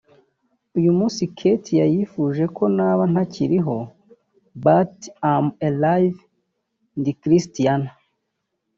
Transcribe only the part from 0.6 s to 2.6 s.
uyu munsi Kethia yifuje